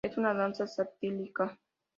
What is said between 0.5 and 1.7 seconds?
satírica.